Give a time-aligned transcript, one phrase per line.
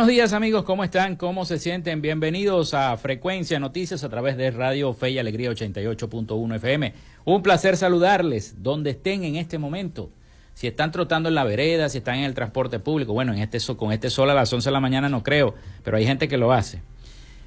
[0.00, 1.14] Buenos días amigos, ¿cómo están?
[1.14, 2.00] ¿Cómo se sienten?
[2.00, 6.94] Bienvenidos a Frecuencia Noticias a través de Radio Fe y Alegría 88.1 FM.
[7.26, 10.08] Un placer saludarles donde estén en este momento.
[10.54, 13.58] Si están trotando en la vereda, si están en el transporte público, bueno, en este,
[13.76, 16.38] con este sol a las 11 de la mañana no creo, pero hay gente que
[16.38, 16.80] lo hace.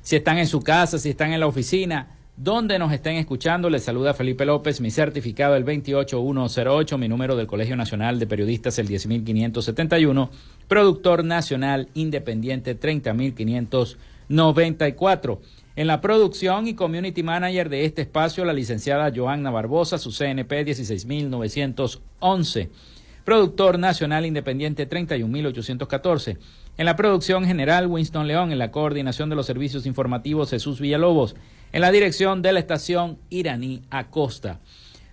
[0.03, 3.83] Si están en su casa, si están en la oficina, donde nos estén escuchando, les
[3.83, 8.87] saluda Felipe López, mi certificado el 28108, mi número del Colegio Nacional de Periodistas el
[8.87, 10.31] 10571,
[10.67, 15.41] productor nacional independiente 30594.
[15.75, 20.65] En la producción y community manager de este espacio, la licenciada Joanna Barbosa, su CNP
[20.65, 22.71] 16911.
[23.25, 26.37] Productor nacional independiente 31814.
[26.77, 28.51] En la producción general, Winston León.
[28.51, 31.35] En la coordinación de los servicios informativos, Jesús Villalobos
[31.73, 34.59] en la dirección de la estación Iraní Acosta.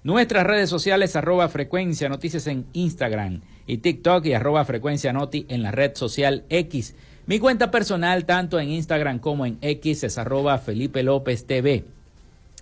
[0.04, 5.62] Nuestras redes sociales arroba frecuencia noticias en Instagram y TikTok y arroba frecuencia noti en
[5.62, 6.94] la red social X.
[7.26, 11.84] Mi cuenta personal tanto en Instagram como en X es arroba Felipe López TV.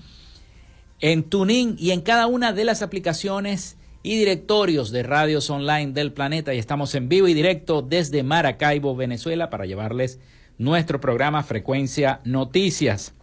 [1.02, 6.12] en TuneIn y en cada una de las aplicaciones y directorios de radios online del
[6.12, 10.18] planeta y estamos en vivo y directo desde Maracaibo, Venezuela, para llevarles
[10.58, 13.14] nuestro programa Frecuencia Noticias.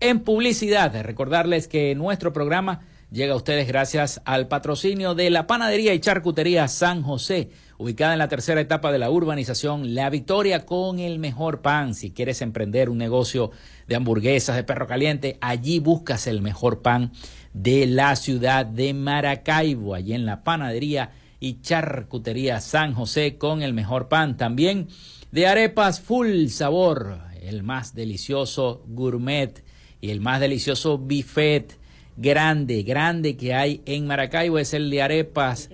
[0.00, 5.94] En publicidad, recordarles que nuestro programa llega a ustedes gracias al patrocinio de la Panadería
[5.94, 10.98] y Charcutería San José, ubicada en la tercera etapa de la urbanización La Victoria con
[10.98, 11.94] el mejor pan.
[11.94, 13.50] Si quieres emprender un negocio
[13.86, 17.12] de hamburguesas, de perro caliente, allí buscas el mejor pan
[17.54, 23.72] de la ciudad de Maracaibo, allí en la Panadería y Charcutería San José con el
[23.72, 24.36] mejor pan.
[24.36, 24.88] También
[25.30, 29.64] de arepas full sabor, el más delicioso gourmet
[30.00, 31.77] y el más delicioso buffet
[32.18, 35.70] grande, grande que hay en Maracaibo es el de arepas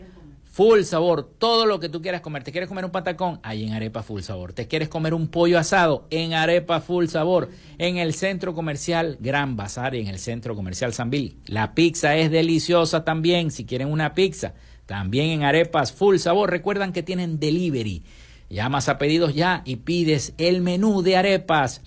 [0.55, 2.45] full sabor, todo lo que tú quieras comer.
[2.45, 3.41] ¿Te quieres comer un patacón?
[3.43, 4.53] Ahí en Arepa Full Sabor.
[4.53, 6.07] ¿Te quieres comer un pollo asado?
[6.11, 7.51] En Arepa Full Sabor.
[7.77, 11.35] En el centro comercial Gran Bazar y en el centro comercial Sanville.
[11.47, 13.51] La pizza es deliciosa también.
[13.51, 14.55] Si quieren una pizza,
[14.87, 16.51] también en Arepas Full Sabor.
[16.51, 18.05] Recuerdan que tienen delivery.
[18.49, 21.83] Llamas a pedidos ya y pides el menú de arepas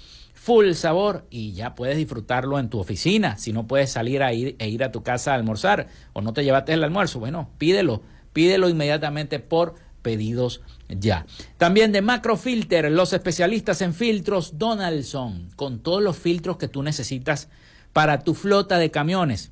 [0.47, 3.37] full sabor y ya puedes disfrutarlo en tu oficina.
[3.37, 6.31] Si no puedes salir a ir, e ir a tu casa a almorzar o no
[6.31, 8.01] te llevaste el almuerzo, bueno, pídelo,
[8.31, 11.25] pídelo inmediatamente por pedidos ya.
[11.57, 17.49] También de Macrofilter, los especialistas en filtros Donaldson, con todos los filtros que tú necesitas
[17.91, 19.51] para tu flota de camiones.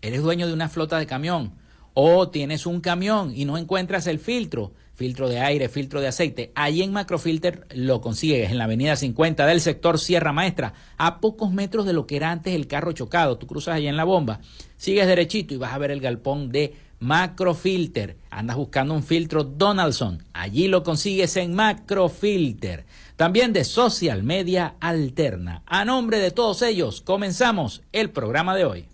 [0.00, 1.54] Eres dueño de una flota de camión
[1.92, 6.52] o tienes un camión y no encuentras el filtro filtro de aire, filtro de aceite.
[6.54, 11.52] Allí en Macrofilter lo consigues en la avenida 50 del sector Sierra Maestra, a pocos
[11.52, 13.38] metros de lo que era antes el carro chocado.
[13.38, 14.40] Tú cruzas allí en la bomba,
[14.76, 18.16] sigues derechito y vas a ver el galpón de Macrofilter.
[18.30, 20.22] Andas buscando un filtro Donaldson.
[20.32, 22.86] Allí lo consigues en Macrofilter.
[23.16, 25.62] También de Social Media Alterna.
[25.66, 28.93] A nombre de todos ellos, comenzamos el programa de hoy.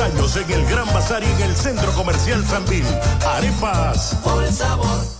[0.00, 2.84] Años en el Gran Bazar y en el Centro Comercial Sanvil.
[3.26, 4.16] Arepas.
[4.24, 5.19] Por sabor.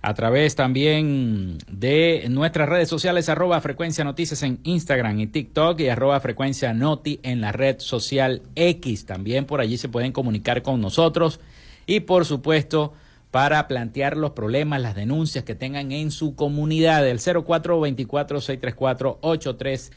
[0.00, 5.90] a través también de nuestras redes sociales arroba frecuencia noticias en Instagram y TikTok y
[5.90, 9.04] arroba frecuencia noti en la red social X.
[9.04, 11.38] También por allí se pueden comunicar con nosotros
[11.84, 12.94] y por supuesto
[13.30, 17.06] para plantear los problemas, las denuncias que tengan en su comunidad.
[17.06, 19.90] El 0424-634-8306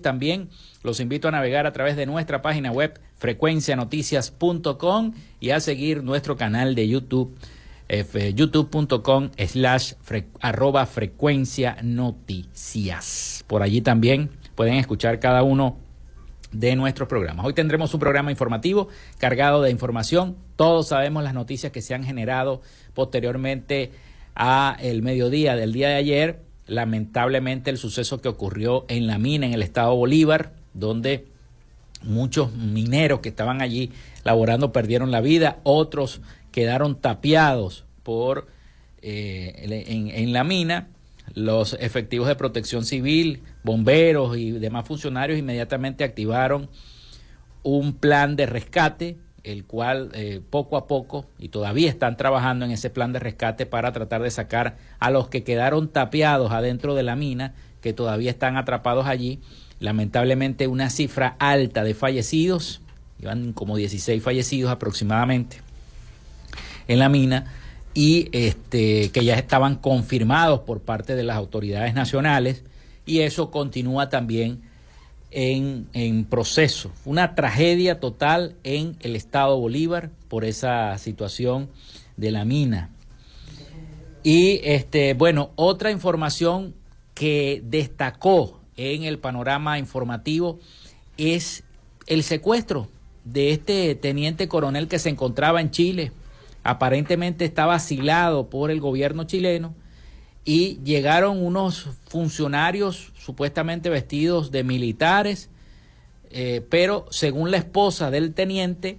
[0.00, 0.50] también
[0.82, 6.36] los invito a navegar a través de nuestra página web frecuencianoticias.com y a seguir nuestro
[6.36, 7.38] canal de YouTube
[8.34, 9.94] youtube.com slash
[10.40, 13.44] arroba frecuencia noticias.
[13.46, 15.76] Por allí también pueden escuchar cada uno
[16.52, 17.44] de nuestros programas.
[17.46, 18.88] Hoy tendremos un programa informativo
[19.18, 20.36] cargado de información.
[20.56, 22.62] Todos sabemos las noticias que se han generado
[22.94, 23.90] posteriormente
[24.34, 26.51] a el mediodía del día de ayer.
[26.66, 31.26] Lamentablemente el suceso que ocurrió en la mina en el estado Bolívar, donde
[32.02, 33.92] muchos mineros que estaban allí
[34.24, 38.48] laborando perdieron la vida, otros quedaron tapiados por
[39.00, 40.88] eh, en, la mina.
[41.34, 46.68] los efectivos de protección civil, bomberos y demás funcionarios inmediatamente activaron
[47.62, 52.70] un plan de rescate, el cual eh, poco a poco, y todavía están trabajando en
[52.70, 57.02] ese plan de rescate para tratar de sacar a los que quedaron tapiados adentro de
[57.02, 59.40] la mina, que todavía están atrapados allí.
[59.80, 62.80] Lamentablemente una cifra alta de fallecidos,
[63.20, 65.60] iban como 16 fallecidos aproximadamente
[66.88, 67.52] en la mina
[67.94, 72.64] y este, que ya estaban confirmados por parte de las autoridades nacionales
[73.06, 74.62] y eso continúa también
[75.32, 76.92] en, en proceso.
[77.04, 81.68] Una tragedia total en el estado Bolívar por esa situación
[82.16, 82.90] de la mina.
[84.22, 86.74] Y este, bueno, otra información
[87.14, 90.60] que destacó en el panorama informativo
[91.16, 91.64] es
[92.06, 92.88] el secuestro
[93.24, 96.12] de este teniente coronel que se encontraba en Chile
[96.64, 99.74] aparentemente estaba asilado por el gobierno chileno
[100.44, 105.50] y llegaron unos funcionarios supuestamente vestidos de militares,
[106.30, 108.98] eh, pero según la esposa del teniente,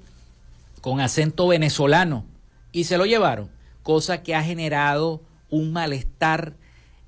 [0.82, 2.26] con acento venezolano,
[2.72, 3.50] y se lo llevaron,
[3.84, 6.56] cosa que ha generado un malestar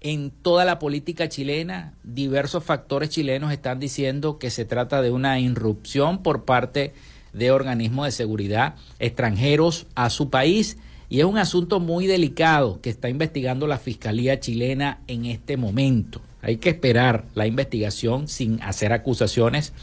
[0.01, 1.93] en toda la política chilena.
[2.03, 6.93] Diversos factores chilenos están diciendo que se trata de una irrupción por parte
[7.33, 10.77] de organismos de seguridad extranjeros a su país
[11.09, 16.21] y es un asunto muy delicado que está investigando la Fiscalía chilena en este momento.
[16.41, 19.73] Hay que esperar la investigación sin hacer acusaciones,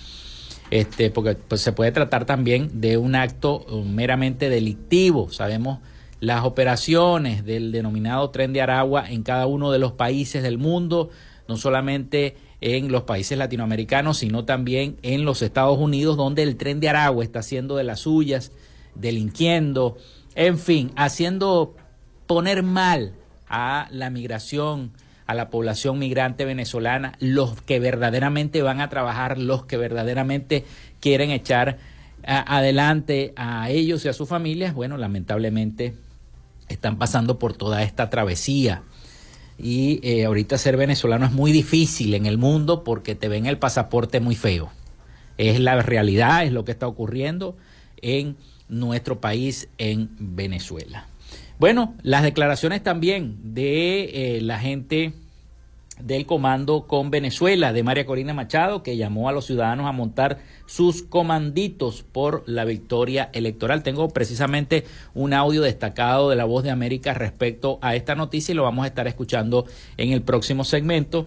[0.70, 5.30] este, porque pues, se puede tratar también de un acto uh, meramente delictivo.
[5.30, 5.78] Sabemos
[6.20, 11.10] las operaciones del denominado tren de Aragua en cada uno de los países del mundo,
[11.48, 16.78] no solamente en los países latinoamericanos, sino también en los Estados Unidos, donde el tren
[16.78, 18.52] de Aragua está haciendo de las suyas,
[18.94, 19.96] delinquiendo,
[20.34, 21.76] en fin, haciendo
[22.26, 23.14] poner mal
[23.48, 24.92] a la migración,
[25.26, 30.64] a la población migrante venezolana, los que verdaderamente van a trabajar, los que verdaderamente
[31.00, 31.78] quieren echar
[32.24, 35.94] adelante a ellos y a sus familias, bueno, lamentablemente
[36.68, 38.82] están pasando por toda esta travesía
[39.58, 43.58] y eh, ahorita ser venezolano es muy difícil en el mundo porque te ven el
[43.58, 44.70] pasaporte muy feo.
[45.38, 47.56] Es la realidad, es lo que está ocurriendo
[48.00, 48.36] en
[48.72, 51.06] nuestro país, en Venezuela.
[51.58, 55.12] Bueno, las declaraciones también de eh, la gente
[56.00, 60.38] del comando con Venezuela de María Corina Machado, que llamó a los ciudadanos a montar
[60.66, 63.82] sus comanditos por la victoria electoral.
[63.82, 68.56] Tengo precisamente un audio destacado de la voz de América respecto a esta noticia y
[68.56, 71.26] lo vamos a estar escuchando en el próximo segmento.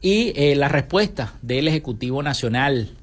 [0.00, 2.96] Y eh, la respuesta del Ejecutivo Nacional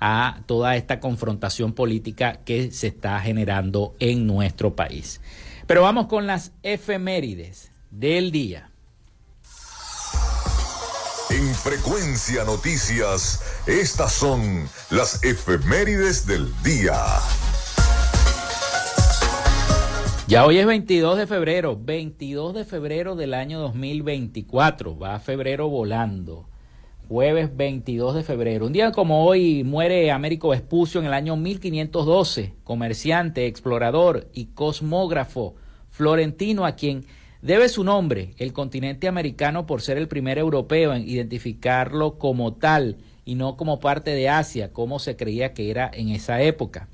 [0.00, 5.20] a toda esta confrontación política que se está generando en nuestro país.
[5.66, 8.70] Pero vamos con las efemérides del día.
[11.30, 16.96] En Frecuencia Noticias, estas son las efemérides del día.
[20.28, 26.48] Ya hoy es 22 de febrero, 22 de febrero del año 2024, va febrero volando.
[27.08, 28.66] Jueves 22 de febrero.
[28.66, 35.54] Un día como hoy muere Américo Vespucio en el año 1512, comerciante, explorador y cosmógrafo
[35.88, 37.06] florentino a quien
[37.46, 42.96] Debe su nombre el continente americano por ser el primer europeo en identificarlo como tal
[43.24, 46.88] y no como parte de Asia, como se creía que era en esa época.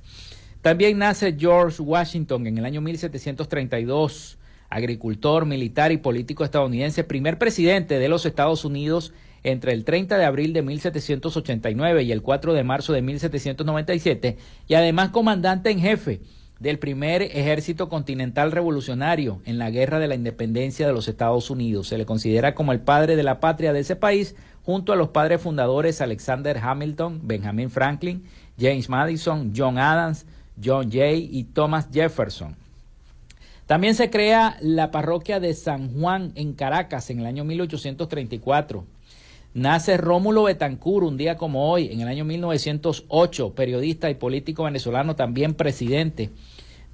[0.61, 4.39] También nace George Washington en el año 1732,
[4.69, 9.15] agricultor, militar y político estadounidense, primer presidente de los Estados Unidos
[9.45, 14.37] entre el 30 de abril de 1789 y el 4 de marzo de 1797,
[14.69, 16.21] y además comandante en jefe
[16.61, 21.89] del primer ejército continental revolucionario en la guerra de la independencia de los Estados Unidos.
[21.89, 25.09] Se le considera como el padre de la patria de ese país, junto a los
[25.09, 28.23] padres fundadores Alexander Hamilton, Benjamin Franklin,
[28.61, 30.25] James Madison, John Adams,
[30.63, 32.55] John Jay y Thomas Jefferson.
[33.67, 38.85] También se crea la parroquia de San Juan en Caracas en el año 1834.
[39.55, 45.15] Nace Rómulo Betancourt un día como hoy, en el año 1908, periodista y político venezolano,
[45.15, 46.31] también presidente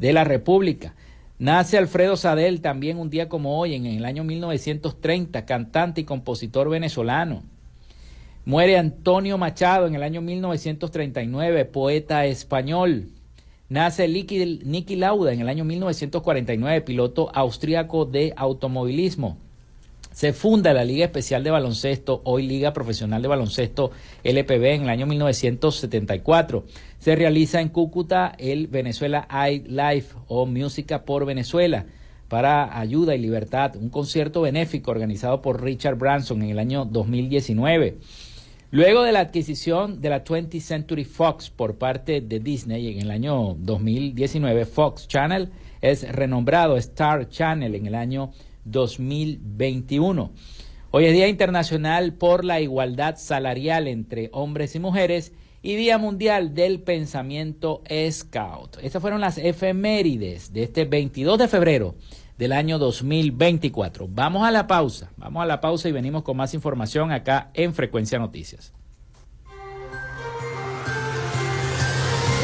[0.01, 0.97] de la República.
[1.39, 6.69] Nace Alfredo Sadel también un día como hoy, en el año 1930, cantante y compositor
[6.69, 7.45] venezolano.
[8.45, 13.11] Muere Antonio Machado en el año 1939, poeta español.
[13.69, 19.39] Nace Niki Lauda en el año 1949, piloto austríaco de automovilismo.
[20.19, 23.93] Se funda la Liga Especial de Baloncesto, hoy Liga Profesional de Baloncesto
[24.25, 26.65] LPB en el año 1974.
[26.99, 31.87] Se realiza en Cúcuta el Venezuela I Life o Música por Venezuela.
[32.27, 37.99] para ayuda y libertad, un concierto benéfico organizado por Richard Branson en el año 2019.
[38.73, 43.13] Luego de la adquisición de la 20th Century Fox por parte de Disney en el
[43.13, 45.49] año 2019, Fox Channel
[45.81, 48.33] es renombrado Star Channel en el año
[48.65, 50.33] 2021.
[50.91, 56.55] Hoy es Día Internacional por la Igualdad Salarial entre Hombres y Mujeres y Día Mundial
[56.55, 58.79] del Pensamiento Scout.
[58.83, 61.95] Estas fueron las efemérides de este 22 de febrero
[62.39, 64.09] del año 2024.
[64.09, 67.75] Vamos a la pausa, vamos a la pausa y venimos con más información acá en
[67.75, 68.73] Frecuencia Noticias.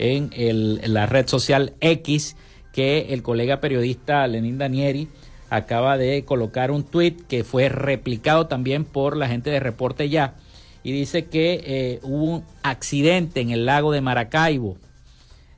[0.00, 2.34] en, el, en la red social X
[2.78, 5.08] que el colega periodista Lenín Danieri
[5.50, 10.36] acaba de colocar un tuit que fue replicado también por la gente de Reporte Ya
[10.84, 14.76] y dice que eh, hubo un accidente en el lago de Maracaibo.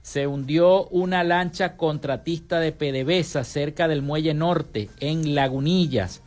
[0.01, 6.23] Se hundió una lancha contratista de PDVSA cerca del muelle norte en Lagunillas.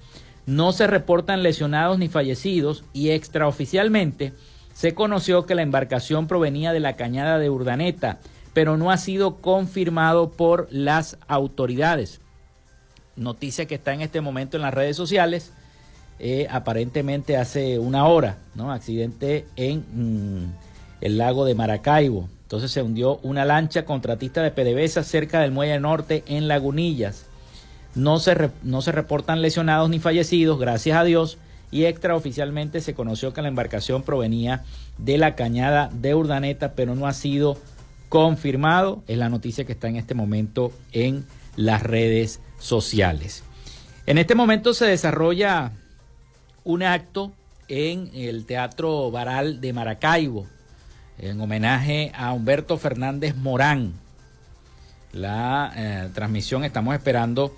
[0.45, 4.33] No se reportan lesionados ni fallecidos y extraoficialmente
[4.75, 8.19] se conoció que la embarcación provenía de la cañada de Urdaneta
[8.53, 12.21] pero no ha sido confirmado por las autoridades.
[13.15, 15.51] Noticia que está en este momento en las redes sociales,
[16.19, 18.71] eh, aparentemente hace una hora, ¿no?
[18.71, 20.53] Accidente en mm,
[21.01, 22.29] el lago de Maracaibo.
[22.43, 27.25] Entonces se hundió una lancha contratista de PDVSA cerca del Muelle Norte en Lagunillas.
[27.95, 31.37] No se, no se reportan lesionados ni fallecidos, gracias a Dios,
[31.71, 34.63] y extraoficialmente se conoció que la embarcación provenía
[34.99, 37.57] de la cañada de Urdaneta, pero no ha sido
[38.13, 39.03] confirmado.
[39.07, 43.41] Es la noticia que está en este momento en las redes sociales.
[44.05, 45.71] En este momento se desarrolla
[46.63, 47.31] un acto
[47.67, 50.45] en el Teatro Baral de Maracaibo,
[51.17, 53.93] en homenaje a Humberto Fernández Morán.
[55.11, 57.55] La eh, transmisión estamos esperando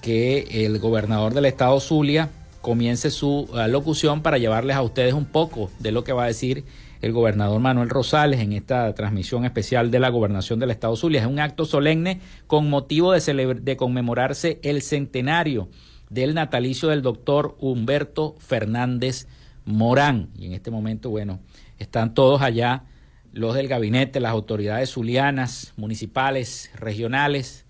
[0.00, 2.28] que el gobernador del estado Zulia
[2.60, 6.26] comience su eh, locución para llevarles a ustedes un poco de lo que va a
[6.26, 6.64] decir
[7.02, 11.20] el gobernador Manuel Rosales en esta transmisión especial de la gobernación del Estado Zulia.
[11.20, 15.68] Es un acto solemne con motivo de, conmemorarse el centenario
[16.10, 19.26] del natalicio del doctor Humberto Fernández
[19.64, 20.30] Morán.
[20.38, 21.40] Y en este momento, bueno,
[21.78, 22.84] están todos allá,
[23.32, 27.66] los del gabinete, las autoridades zulianas, municipales, regionales,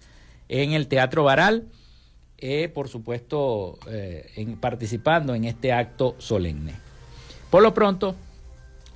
[0.50, 1.68] en el Teatro Baral,
[2.36, 6.74] eh, por supuesto, eh, en, participando en este acto solemne.
[7.48, 8.16] Por lo pronto,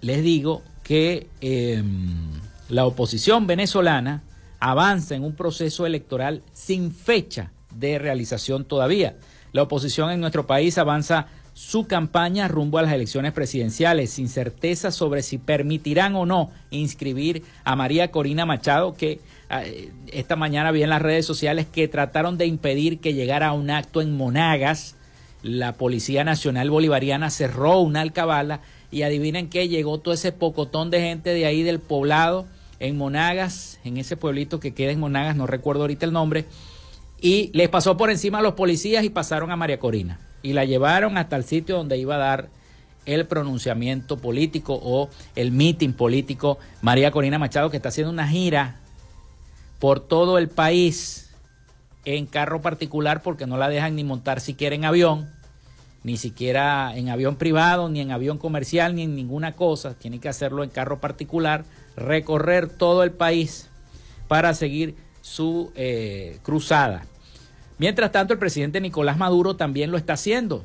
[0.01, 2.31] les digo que em,
[2.69, 4.23] la oposición venezolana
[4.61, 9.17] avanza en un proceso electoral sin fecha de realización todavía.
[9.53, 14.91] La oposición en nuestro país avanza su campaña rumbo a las elecciones presidenciales, sin certeza
[14.91, 20.83] sobre si permitirán o no inscribir a María Corina Machado, que eh, esta mañana vi
[20.83, 24.97] en las redes sociales que trataron de impedir que llegara a un acto en Monagas
[25.47, 31.01] la Policía Nacional Bolivariana cerró una alcabala y adivinen qué, llegó todo ese pocotón de
[31.01, 32.47] gente de ahí del poblado
[32.79, 36.47] en Monagas, en ese pueblito que queda en Monagas, no recuerdo ahorita el nombre,
[37.21, 40.21] y les pasó por encima a los policías y pasaron a María Corina.
[40.43, 42.49] Y la llevaron hasta el sitio donde iba a dar
[43.07, 48.81] el pronunciamiento político o el meeting político María Corina Machado que está haciendo una gira
[49.79, 51.31] por todo el país
[52.05, 55.31] en carro particular porque no la dejan ni montar siquiera en avión,
[56.07, 59.95] ni siquiera en avión privado, ni en avión comercial, ni en ninguna cosa.
[59.95, 61.65] Tiene que hacerlo en carro particular,
[61.97, 63.69] recorrer todo el país
[64.29, 67.05] para seguir su eh, cruzada.
[67.79, 70.65] Mientras tanto, el presidente Nicolás Maduro también lo está haciendo.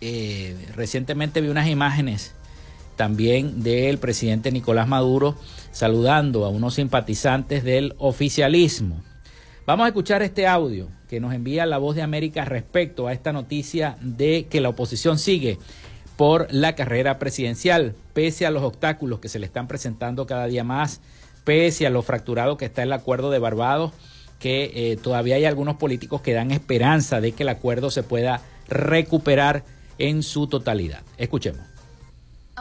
[0.00, 2.32] Eh, recientemente vi unas imágenes
[2.96, 5.36] también del presidente Nicolás Maduro
[5.72, 9.02] saludando a unos simpatizantes del oficialismo.
[9.64, 13.32] Vamos a escuchar este audio que nos envía la voz de América respecto a esta
[13.32, 15.58] noticia de que la oposición sigue
[16.16, 20.64] por la carrera presidencial, pese a los obstáculos que se le están presentando cada día
[20.64, 21.00] más,
[21.44, 23.92] pese a lo fracturado que está el acuerdo de Barbados,
[24.40, 28.42] que eh, todavía hay algunos políticos que dan esperanza de que el acuerdo se pueda
[28.68, 29.64] recuperar
[29.98, 31.02] en su totalidad.
[31.18, 31.71] Escuchemos.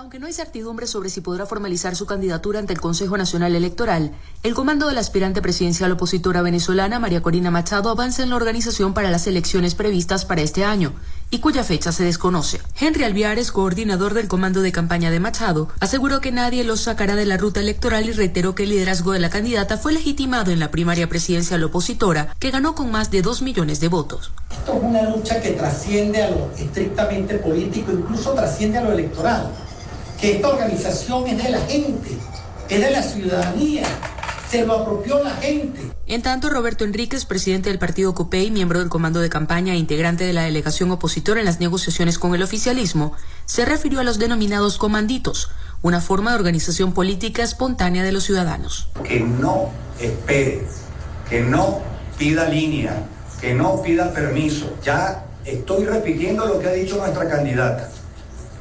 [0.02, 4.14] Aunque no hay certidumbre sobre si podrá formalizar su candidatura ante el Consejo Nacional Electoral,
[4.42, 8.96] el comando de la aspirante presidencial opositora venezolana María Corina Machado avanza en la organización
[8.96, 10.94] para las elecciones previstas para este año
[11.30, 12.60] y cuya fecha se desconoce.
[12.80, 17.28] Henry Alviares, coordinador del comando de campaña de Machado, aseguró que nadie los sacará de
[17.28, 20.72] la ruta electoral y reiteró que el liderazgo de la candidata fue legitimado en la
[20.72, 24.32] primaria presidencial opositora, que ganó con más de dos millones de votos.
[24.50, 29.52] Esto es una lucha que trasciende a lo estrictamente político, incluso trasciende a lo electoral
[30.22, 32.12] que esta organización es de la gente,
[32.70, 33.84] es de la ciudadanía,
[34.50, 35.82] se lo apropió la gente.
[36.06, 40.24] En tanto, Roberto Enríquez, presidente del partido COPEI, miembro del comando de campaña e integrante
[40.24, 43.14] de la delegación opositora en las negociaciones con el oficialismo,
[43.46, 45.50] se refirió a los denominados comanditos,
[45.82, 48.90] una forma de organización política espontánea de los ciudadanos.
[49.04, 50.68] Que no espere,
[51.30, 51.80] que no
[52.20, 52.96] pida línea,
[53.40, 54.72] que no pida permiso.
[54.84, 57.91] Ya estoy repitiendo lo que ha dicho nuestra candidata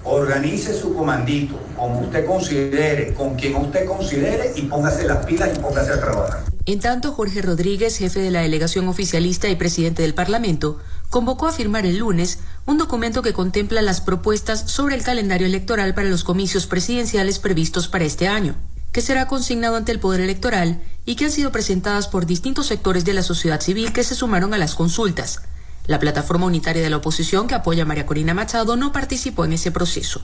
[0.05, 5.59] organice su comandito como usted considere, con quien usted considere y póngase las pilas y
[5.59, 6.45] póngase a trabajar.
[6.67, 11.53] En tanto, Jorge Rodríguez, jefe de la delegación oficialista y presidente del Parlamento, convocó a
[11.53, 16.23] firmar el lunes un documento que contempla las propuestas sobre el calendario electoral para los
[16.23, 18.55] comicios presidenciales previstos para este año,
[18.93, 23.05] que será consignado ante el Poder Electoral y que han sido presentadas por distintos sectores
[23.05, 25.43] de la sociedad civil que se sumaron a las consultas.
[25.87, 29.55] La plataforma unitaria de la oposición que apoya a María Corina Machado no participó en
[29.55, 30.23] ese proceso.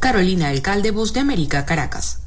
[0.00, 2.20] Carolina Alcalde, Voz de América, Caracas.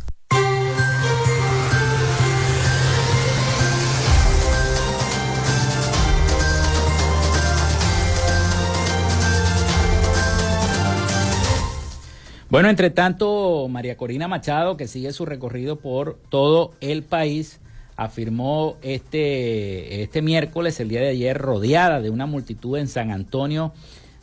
[12.49, 17.59] Bueno, entre tanto, María Corina Machado, que sigue su recorrido por todo el país,
[17.97, 23.73] afirmó este, este miércoles, el día de ayer, rodeada de una multitud en San Antonio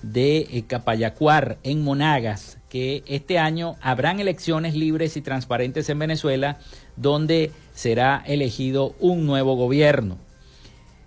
[0.02, 6.58] de eh, Capayacuar, en Monagas, que este año habrán elecciones libres y transparentes en Venezuela,
[6.96, 10.18] donde será elegido un nuevo gobierno.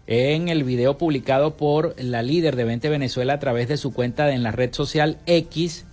[0.06, 4.32] En el video publicado por la líder de 20 Venezuela a través de su cuenta
[4.32, 5.86] en la red social X,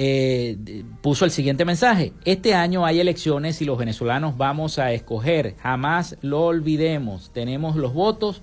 [0.00, 2.12] eh, puso el siguiente mensaje.
[2.24, 5.56] Este año hay elecciones y los venezolanos vamos a escoger.
[5.58, 7.32] Jamás lo olvidemos.
[7.32, 8.42] Tenemos los votos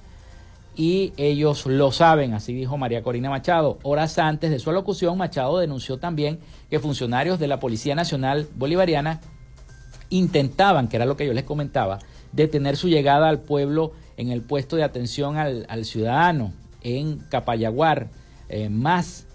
[0.75, 3.79] y ellos lo saben, así dijo María Corina Machado.
[3.83, 6.39] Horas antes de su alocución, Machado denunció también
[6.69, 9.21] que funcionarios de la Policía Nacional Bolivariana
[10.09, 11.99] intentaban, que era lo que yo les comentaba,
[12.33, 18.09] detener su llegada al pueblo en el puesto de atención al, ciudadano en Capayaguar,
[18.49, 19.25] eh, más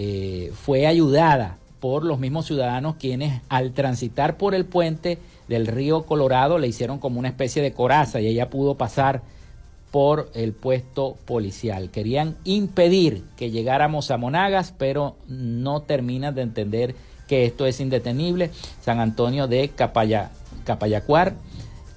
[0.00, 6.06] eh, fue ayudada por los mismos ciudadanos quienes al transitar por el puente del río
[6.06, 9.22] Colorado le hicieron como una especie de coraza y ella pudo pasar
[9.90, 11.90] por el puesto policial.
[11.90, 16.94] Querían impedir que llegáramos a Monagas, pero no terminan de entender
[17.26, 18.52] que esto es indetenible.
[18.80, 20.30] San Antonio de Capaya,
[20.64, 21.34] Capayacuar,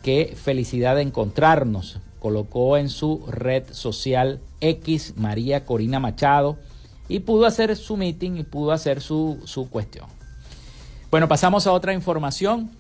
[0.02, 2.00] qué felicidad de encontrarnos.
[2.20, 6.58] Colocó en su red social X María Corina Machado
[7.12, 10.06] y pudo hacer su meeting y pudo hacer su, su cuestión.
[11.10, 12.72] Bueno, pasamos a otra información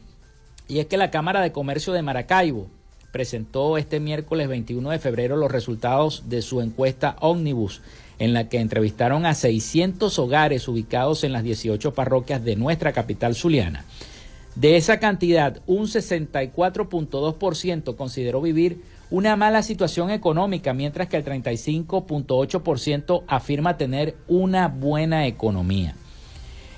[0.69, 2.67] y es que la Cámara de Comercio de Maracaibo
[3.11, 7.81] presentó este miércoles 21 de febrero los resultados de su encuesta Omnibus,
[8.19, 13.35] en la que entrevistaron a 600 hogares ubicados en las 18 parroquias de nuestra capital
[13.35, 13.83] zuliana.
[14.55, 23.23] De esa cantidad, un 64.2% consideró vivir una mala situación económica, mientras que el 35.8%
[23.27, 25.95] afirma tener una buena economía.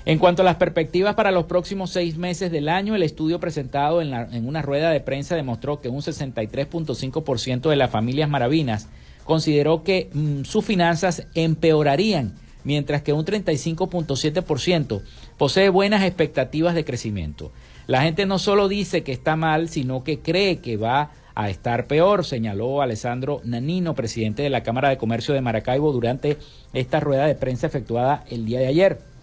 [0.04, 4.02] En cuanto a las perspectivas para los próximos seis meses del año, el estudio presentado
[4.02, 8.88] en, una rueda de prensa demostró que un 63.5% de las familias maravinas
[9.24, 15.00] consideró que mm, sus finanzas empeorarían, mientras que un 35.7%
[15.38, 17.50] posee buenas expectativas de crecimiento.
[17.86, 21.86] La gente no solo dice que está mal, sino que cree que va a estar
[21.86, 26.38] peor, señaló Alessandro Nanino, presidente de la Cámara de Comercio de Maracaibo, durante
[26.72, 29.14] esta rueda de prensa efectuada el día de ayer.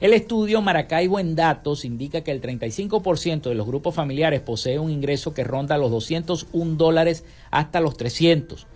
[0.00, 4.92] El estudio Maracaibo en datos indica que el 35% de los grupos familiares posee un
[4.92, 8.68] ingreso que ronda los 201 dólares hasta los 300.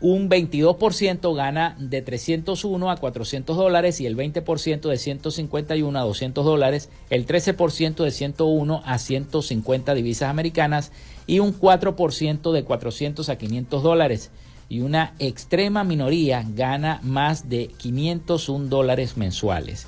[0.00, 6.44] Un 22% gana de 301 a 400 dólares y el 20% de 151 a 200
[6.44, 10.92] dólares, el 13% de 101 a 150 divisas americanas
[11.28, 14.30] y un 4% de 400 a 500 dólares.
[14.68, 19.86] Y una extrema minoría gana más de 501 dólares mensuales.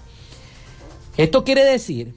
[1.16, 2.14] Esto quiere decir,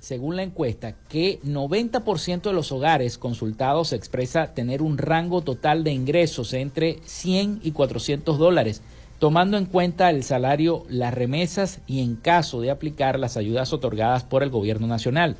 [0.00, 5.92] según la encuesta, que 90% de los hogares consultados expresa tener un rango total de
[5.92, 8.82] ingresos entre 100 y 400 dólares,
[9.18, 14.24] tomando en cuenta el salario, las remesas y en caso de aplicar las ayudas otorgadas
[14.24, 15.36] por el gobierno nacional.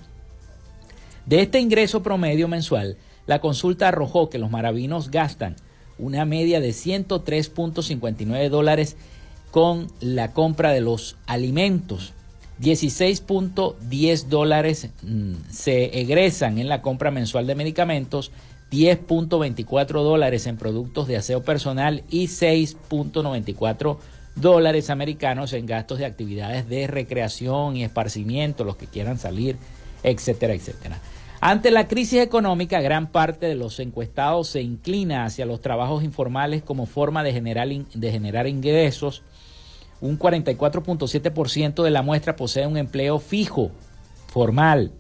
[1.27, 5.57] De este ingreso promedio mensual, la consulta arrojó que los maravinos gastan
[5.99, 8.97] una media de 103.59 dólares
[9.51, 12.13] con la compra de los alimentos
[12.61, 18.31] 16.10 dólares mm, se egresan en la compra mensual de medicamentos,
[18.71, 23.99] 10.24 dólares en productos de aseo personal y 6.94
[24.37, 29.57] dólares americanos en gastos de actividades de recreación y esparcimiento, los que quieran salir,
[30.03, 31.01] etcétera, etcétera.
[31.47, 36.63] Ante la crisis económica, gran parte de los encuestados se inclina hacia los trabajos informales
[36.63, 39.23] como forma de generar, ingresos
[40.01, 43.73] un 44.7% de la muestra posee un empleo fijo,
[44.29, 44.93] formal.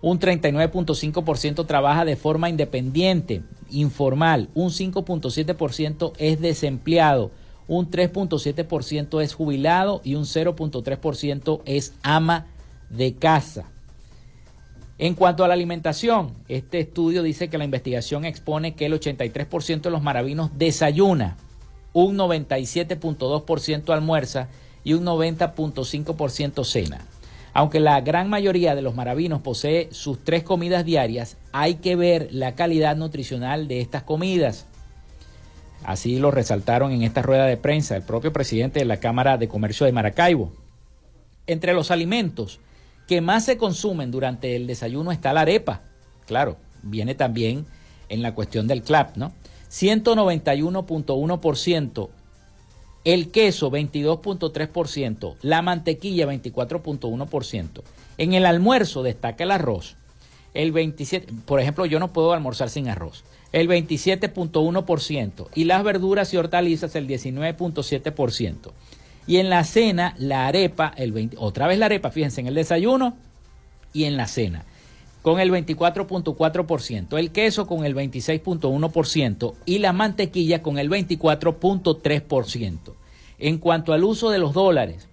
[0.00, 4.48] Un 39.5% trabaja de forma independiente, informal.
[4.54, 7.32] Un 5.7% es desempleado.
[7.68, 12.46] Un 3.7% es jubilado y un 0.3% es ama
[12.88, 13.68] de casa.
[15.02, 19.80] En cuanto a la alimentación, este estudio dice que la investigación expone que el 83%
[19.80, 21.38] de los maravinos desayuna
[21.92, 24.46] un 97.2% almuerza
[24.84, 27.00] y un 90.5% cena.
[27.52, 32.28] Aunque la gran mayoría de los maravinos posee sus tres comidas diarias, hay que ver
[32.30, 34.66] la calidad nutricional de estas comidas.
[35.82, 39.48] Así lo resaltaron en esta rueda de prensa el propio presidente de la Cámara de
[39.48, 40.52] Comercio de Maracaibo.
[41.48, 42.60] Entre los alimentos
[43.06, 45.82] que más se consumen durante el desayuno está la arepa.
[46.26, 47.64] Claro, viene también
[48.08, 49.32] en la cuestión del CLAP, ¿no?
[49.70, 52.08] 191.1%,
[53.04, 57.82] el queso 22.3%, la mantequilla 24.1%.
[58.18, 59.96] En el almuerzo destaca el arroz.
[60.54, 63.24] El 27, por ejemplo, yo no puedo almorzar sin arroz.
[63.52, 68.72] El 27.1% y las verduras y hortalizas el 19.7%.
[69.26, 72.54] Y en la cena la arepa el 20, otra vez la arepa, fíjense en el
[72.54, 73.16] desayuno
[73.92, 74.64] y en la cena
[75.22, 82.94] con el 24.4%, el queso con el 26.1% y la mantequilla con el 24.3%.
[83.38, 85.08] En cuanto al uso de los dólares,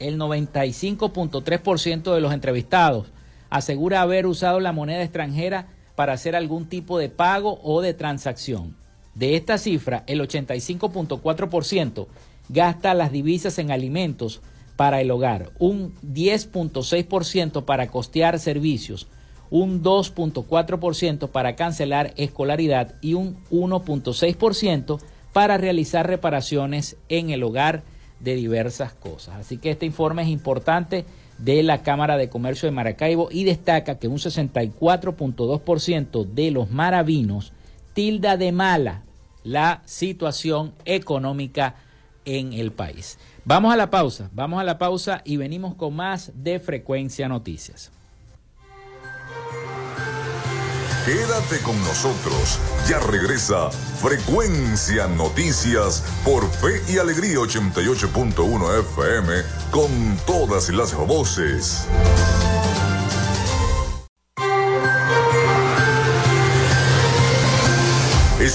[0.00, 3.12] el 95.3% de los entrevistados
[3.48, 8.76] asegura haber usado la moneda extranjera para hacer algún tipo de pago o de transacción.
[9.14, 12.06] De esta cifra, el 85.4%
[12.48, 14.40] gasta las divisas en alimentos
[14.76, 19.06] para el hogar, un 10.6% para costear servicios,
[19.50, 22.94] un 2.4% para cancelar escolaridad.
[23.02, 24.98] Y un 1.6%
[25.32, 27.82] para realizar reparaciones en el hogar
[28.20, 29.36] de diversas cosas.
[29.36, 31.04] Así que este informe es importante
[31.38, 37.52] de la Cámara de Comercio de Maracaibo y destaca que un 64.2% de los maravinos
[37.94, 39.02] tilda de mala
[39.44, 41.74] la situación económica
[42.24, 43.18] en el país.
[43.44, 47.90] Vamos a la pausa, vamos a la pausa y venimos con más de Frecuencia Noticias.
[51.04, 59.32] Quédate con nosotros, ya regresa Frecuencia Noticias por Fe y Alegría 88.1 FM
[59.72, 61.88] con todas las voces.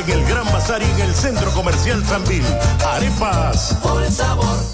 [0.00, 2.44] En el Gran Bazar y en el Centro Comercial Sambil.
[2.84, 3.76] Arepas.
[3.82, 4.73] Por sabor.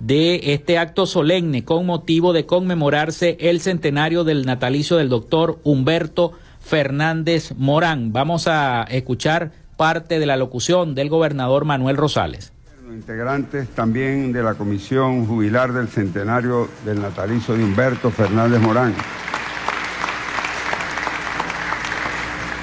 [0.00, 6.32] de este acto solemne con motivo de conmemorarse el centenario del natalicio del doctor Humberto
[6.58, 8.12] Fernández Morán.
[8.12, 12.52] Vamos a escuchar parte de la locución del gobernador Manuel Rosales.
[12.92, 18.92] Integrantes también de la Comisión Jubilar del Centenario del Natalicio de Humberto Fernández Morán.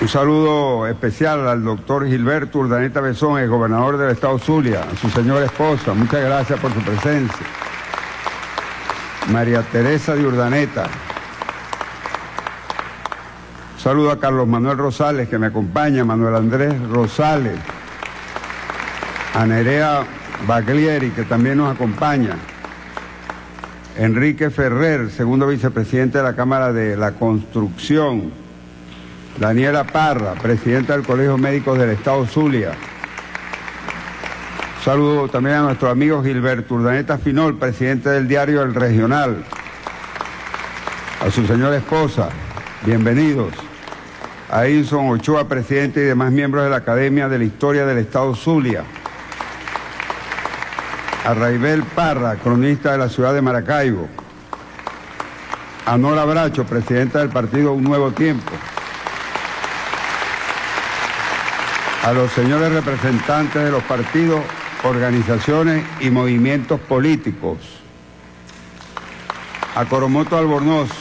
[0.02, 5.10] Un saludo especial al doctor Gilberto Urdaneta Besón, el gobernador del estado Zulia, a su
[5.10, 7.46] señora esposa, muchas gracias por su presencia.
[9.32, 10.88] María Teresa de Urdaneta.
[13.76, 17.58] Un saludo a Carlos Manuel Rosales, que me acompaña, Manuel Andrés Rosales
[19.38, 20.04] a Nerea
[20.48, 22.38] Baglieri, que también nos acompaña,
[23.96, 28.32] Enrique Ferrer, segundo vicepresidente de la Cámara de la Construcción,
[29.40, 32.72] Daniela Parra, presidenta del Colegio Médicos del Estado Zulia.
[34.84, 39.44] saludo también a nuestro amigo Gilberto Urdaneta Finol, presidente del diario El Regional.
[41.24, 42.30] A su señora esposa,
[42.84, 43.54] bienvenidos.
[44.50, 48.34] A Inson Ochoa, presidente y demás miembros de la Academia de la Historia del Estado
[48.34, 48.84] Zulia
[51.28, 54.08] a Raibel Parra, cronista de la ciudad de Maracaibo,
[55.86, 58.50] a Nora Bracho, presidenta del partido Un Nuevo Tiempo,
[62.06, 64.40] a los señores representantes de los partidos,
[64.86, 67.58] organizaciones y movimientos políticos,
[69.76, 70.92] a Coromoto Albornoz,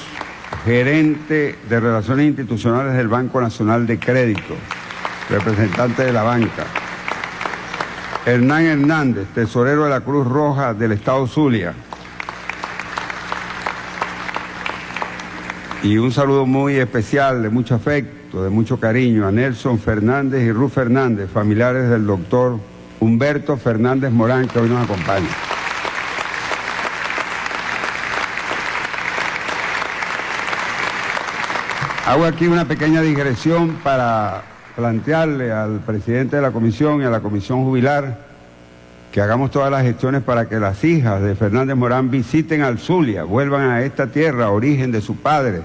[0.65, 4.57] gerente de Relaciones Institucionales del Banco Nacional de Crédito,
[5.31, 6.65] representante de la banca,
[8.27, 11.75] Hernán Hernández, tesorero de la Cruz Roja del Estado Zulia.
[15.85, 20.51] Y un saludo muy especial, de mucho afecto, de mucho cariño, a Nelson Fernández y
[20.51, 22.59] Ruth Fernández, familiares del doctor
[22.99, 25.29] Humberto Fernández Morán, que hoy nos acompaña.
[32.09, 37.21] Hago aquí una pequeña digresión para plantearle al presidente de la comisión y a la
[37.21, 38.19] comisión jubilar
[39.11, 43.25] que hagamos todas las gestiones para que las hijas de Fernández Morán visiten al Zulia,
[43.25, 45.63] vuelvan a esta tierra, origen de su padre,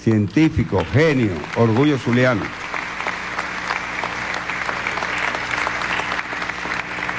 [0.00, 2.40] científico, genio, orgullo zuliano.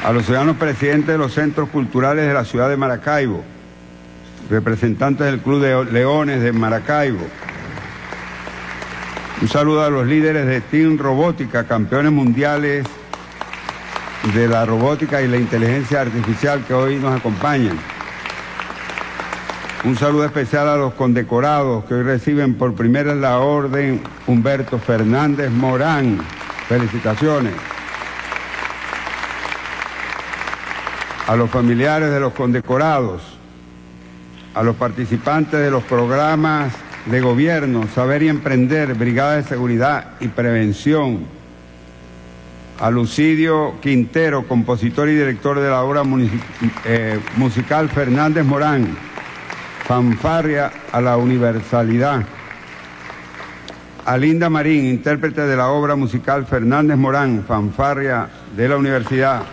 [0.04, 3.44] A los ciudadanos presidentes de los centros culturales de la ciudad de Maracaibo,
[4.50, 7.26] representantes del Club de Leones de Maracaibo,
[9.42, 12.86] un saludo a los líderes de Team Robótica, campeones mundiales
[14.34, 17.78] de la robótica y la inteligencia artificial que hoy nos acompañan.
[19.84, 25.52] Un saludo especial a los condecorados que hoy reciben por primera la orden Humberto Fernández
[25.52, 26.20] Morán.
[26.68, 27.54] Felicitaciones.
[31.28, 33.22] A los familiares de los condecorados,
[34.56, 36.74] a los participantes de los programas
[37.10, 41.26] de Gobierno, Saber y Emprender, Brigada de Seguridad y Prevención,
[42.80, 46.04] a Lucidio Quintero, compositor y director de la obra
[46.86, 48.98] eh, musical Fernández Morán,
[49.86, 52.24] Fanfarria a la Universalidad,
[54.06, 59.44] a Linda Marín, intérprete de la obra musical Fernández Morán, Fanfarria de la Universidad,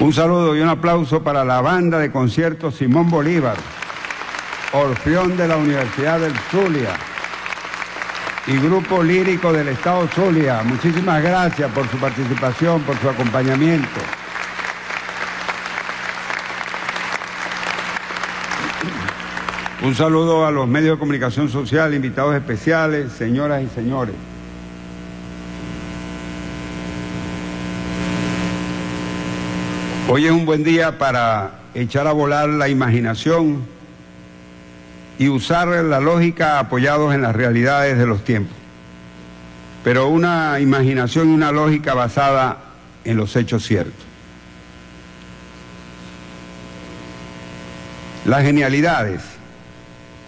[0.00, 3.56] Un saludo y un aplauso para la banda de conciertos Simón Bolívar,
[4.72, 6.94] Orfeón de la Universidad del Zulia
[8.46, 10.62] y Grupo Lírico del Estado Zulia.
[10.64, 14.00] Muchísimas gracias por su participación, por su acompañamiento.
[19.82, 24.14] Un saludo a los medios de comunicación social, invitados especiales, señoras y señores.
[30.12, 33.62] Hoy es un buen día para echar a volar la imaginación
[35.20, 38.56] y usar la lógica apoyados en las realidades de los tiempos.
[39.84, 42.58] Pero una imaginación y una lógica basada
[43.04, 44.04] en los hechos ciertos.
[48.24, 49.22] Las genialidades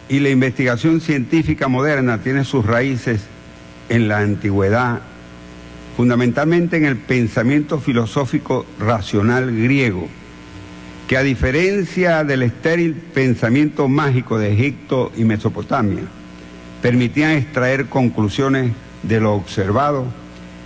[0.09, 3.23] y la investigación científica moderna tienen sus raíces
[3.89, 5.01] en la antigüedad
[5.97, 10.09] fundamentalmente en el pensamiento filosófico racional griego,
[11.07, 16.05] que a diferencia del estéril pensamiento mágico de Egipto y Mesopotamia,
[16.81, 18.73] permitían extraer conclusiones
[19.03, 20.07] de lo observado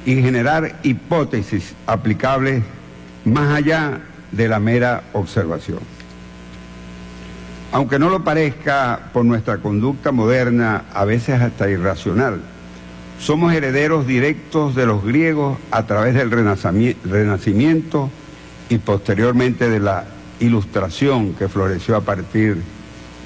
[0.04, 2.62] y generar hipótesis aplicables
[3.24, 4.00] más allá
[4.30, 5.80] de la mera observación.
[7.72, 12.40] Aunque no lo parezca por nuestra conducta moderna, a veces hasta irracional,
[13.18, 18.10] somos herederos directos de los griegos a través del Renacimiento
[18.68, 20.04] y posteriormente de la
[20.38, 22.58] Ilustración que floreció a partir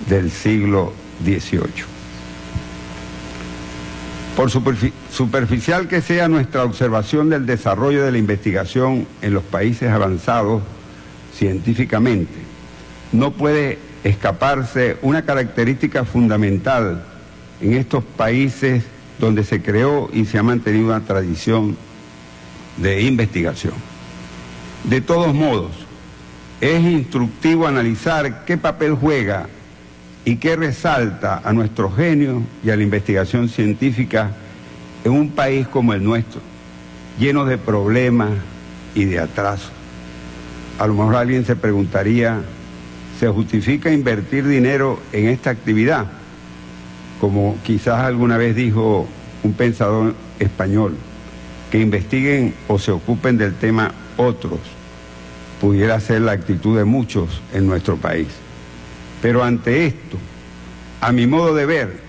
[0.08, 0.92] del siglo
[1.24, 1.90] XVIII.
[4.36, 10.62] Por superficial que sea nuestra observación del desarrollo de la investigación en los países avanzados
[11.34, 12.38] científicamente,
[13.12, 17.04] no puede escaparse una característica fundamental
[17.60, 18.84] en estos países
[19.20, 21.76] donde se creó y se ha mantenido una tradición
[22.78, 23.74] de investigación.
[24.84, 25.72] De todos modos,
[26.60, 29.46] es instructivo analizar qué papel juega
[30.24, 34.32] y qué resalta a nuestro genio y a la investigación científica
[35.04, 36.40] en un país como el nuestro,
[37.18, 38.30] lleno de problemas
[38.94, 39.70] y de atrasos.
[40.78, 42.40] A lo mejor alguien se preguntaría,
[43.18, 46.06] ¿se justifica invertir dinero en esta actividad?
[47.20, 49.06] Como quizás alguna vez dijo
[49.42, 50.96] un pensador español,
[51.70, 54.58] que investiguen o se ocupen del tema otros,
[55.60, 58.28] pudiera ser la actitud de muchos en nuestro país.
[59.22, 60.16] Pero ante esto,
[61.00, 62.00] a mi modo de ver,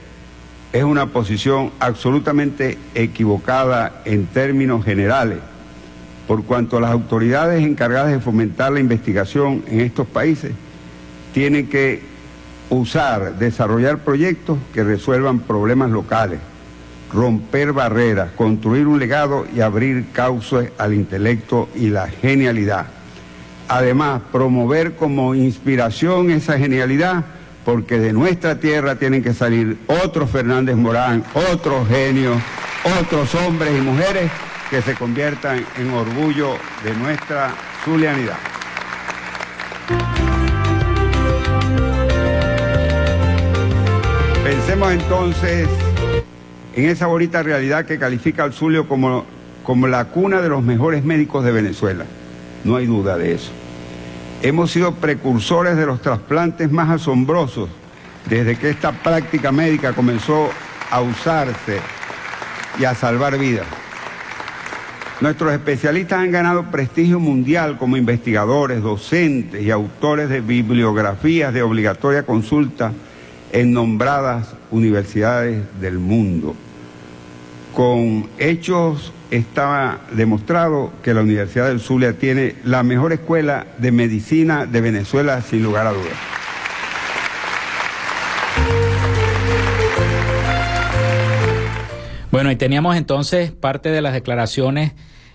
[0.74, 5.40] es una posición absolutamente equivocada en términos generales,
[6.28, 10.54] por cuanto las autoridades encargadas de fomentar la investigación en estos países
[11.34, 12.11] tienen que
[12.72, 16.40] usar, desarrollar proyectos que resuelvan problemas locales,
[17.14, 22.86] romper barreras, construir un legado y abrir cauces al intelecto y la genialidad.
[23.68, 27.26] Además, promover como inspiración esa genialidad,
[27.66, 32.42] porque de nuestra tierra tienen que salir otros Fernández Morán, otros genios,
[33.02, 34.32] otros hombres y mujeres
[34.70, 37.52] que se conviertan en orgullo de nuestra
[37.84, 38.61] zulianidad.
[44.90, 45.68] Entonces
[46.76, 49.26] en esa bonita realidad que califica al Zulio como,
[49.64, 52.06] como la cuna de los mejores médicos de Venezuela.
[52.64, 53.52] No hay duda de eso.
[54.42, 57.70] Hemos sido precursores de los trasplantes más asombrosos
[58.30, 60.50] desde que esta práctica médica comenzó
[60.90, 61.80] a usarse
[62.80, 63.68] y a salvar vidas.
[65.20, 72.24] Nuestros especialistas han ganado prestigio mundial como investigadores, docentes y autores de bibliografías de obligatoria
[72.24, 72.92] consulta
[73.52, 76.56] en nombradas universidades del mundo.
[77.76, 84.66] Con hechos está demostrado que la Universidad del Zulia tiene la mejor escuela de medicina
[84.66, 86.18] de Venezuela, sin lugar a dudas.
[92.32, 94.94] Bueno, y teníamos entonces parte de las declaraciones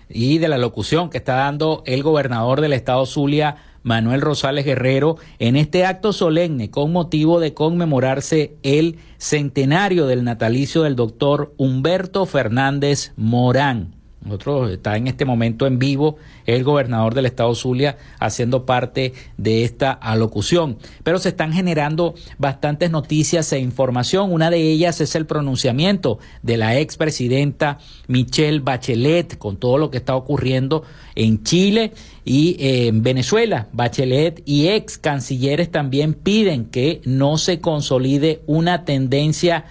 [0.09, 5.17] y de la locución que está dando el gobernador del estado Zulia, Manuel Rosales Guerrero,
[5.39, 12.25] en este acto solemne con motivo de conmemorarse el centenario del natalicio del doctor Humberto
[12.25, 13.96] Fernández Morán.
[14.23, 19.63] Nosotros está en este momento en vivo el gobernador del estado Zulia haciendo parte de
[19.63, 20.77] esta alocución.
[21.03, 24.31] Pero se están generando bastantes noticias e información.
[24.33, 29.97] Una de ellas es el pronunciamiento de la expresidenta Michelle Bachelet con todo lo que
[29.97, 30.83] está ocurriendo
[31.15, 31.93] en Chile
[32.25, 33.67] y eh, en Venezuela.
[33.71, 39.65] Bachelet y ex cancilleres también piden que no se consolide una tendencia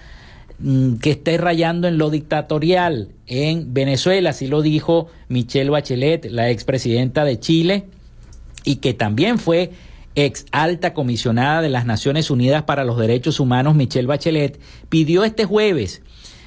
[1.01, 7.25] que esté rayando en lo dictatorial en Venezuela, así lo dijo Michelle Bachelet, la expresidenta
[7.25, 7.85] de Chile,
[8.63, 9.71] y que también fue
[10.15, 15.45] ex alta comisionada de las Naciones Unidas para los Derechos Humanos, Michelle Bachelet, pidió este
[15.45, 16.01] jueves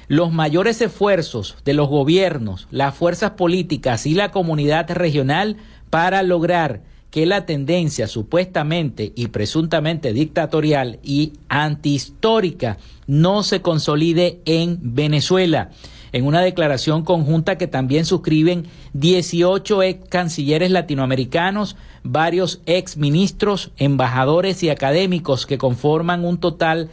[0.09, 5.55] los mayores esfuerzos de los gobiernos, las fuerzas políticas y la comunidad regional
[5.89, 6.81] para lograr
[7.11, 15.71] que la tendencia supuestamente y presuntamente dictatorial y antihistórica no se consolide en Venezuela.
[16.13, 24.63] En una declaración conjunta que también suscriben 18 ex cancilleres latinoamericanos, varios ex ministros, embajadores
[24.63, 26.89] y académicos que conforman un total,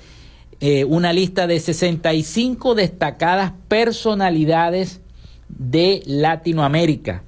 [0.60, 5.00] eh, una lista de 65 destacadas personalidades
[5.48, 7.22] de Latinoamérica.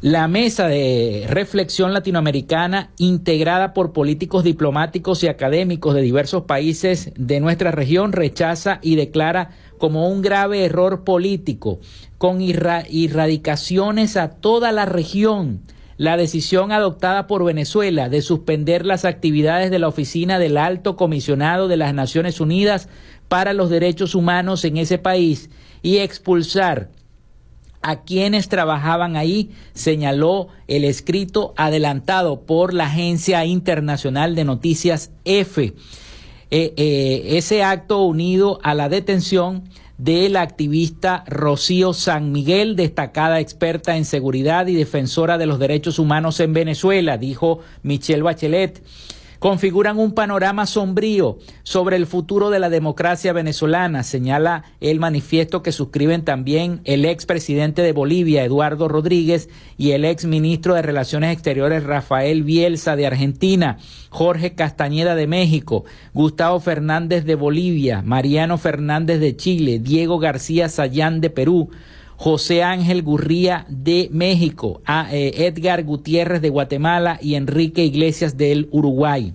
[0.00, 7.40] La mesa de reflexión latinoamericana, integrada por políticos diplomáticos y académicos de diversos países de
[7.40, 11.80] nuestra región, rechaza y declara como un grave error político,
[12.16, 15.62] con irradicaciones a toda la región,
[15.96, 21.66] la decisión adoptada por Venezuela de suspender las actividades de la Oficina del Alto Comisionado
[21.66, 22.88] de las Naciones Unidas
[23.26, 25.50] para los Derechos Humanos en ese país
[25.82, 26.90] y expulsar
[27.82, 35.74] a quienes trabajaban ahí, señaló el escrito adelantado por la Agencia Internacional de Noticias EFE.
[36.50, 39.64] Eh, eh, ese acto unido a la detención
[39.98, 45.98] de la activista Rocío San Miguel, destacada experta en seguridad y defensora de los derechos
[45.98, 48.82] humanos en Venezuela, dijo Michelle Bachelet
[49.38, 55.72] configuran un panorama sombrío sobre el futuro de la democracia venezolana, señala el manifiesto que
[55.72, 61.84] suscriben también el expresidente de Bolivia, Eduardo Rodríguez, y el ex ministro de Relaciones Exteriores,
[61.84, 63.78] Rafael Bielsa, de Argentina,
[64.10, 65.84] Jorge Castañeda, de México,
[66.14, 71.70] Gustavo Fernández, de Bolivia, Mariano Fernández, de Chile, Diego García Sayán, de Perú,
[72.18, 79.34] José Ángel Gurría de México, eh, Edgar Gutiérrez de Guatemala y Enrique Iglesias del Uruguay.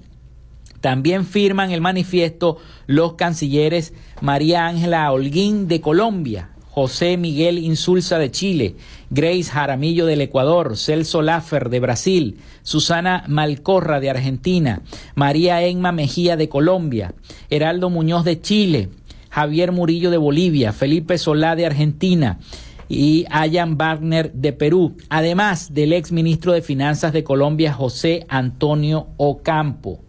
[0.82, 8.32] También firman el manifiesto los cancilleres María Ángela Holguín de Colombia, José Miguel Insulza de
[8.32, 8.76] Chile,
[9.10, 14.82] Grace Jaramillo del Ecuador, Celso Laffer de Brasil, Susana Malcorra de Argentina,
[15.16, 17.14] María Enma Mejía de Colombia,
[17.50, 18.90] Heraldo Muñoz de Chile,
[19.30, 22.40] Javier Murillo de Bolivia, Felipe Solá de Argentina,
[22.94, 29.08] y Ayan Wagner de Perú, además del ex ministro de Finanzas de Colombia, José Antonio
[29.18, 30.00] Ocampo.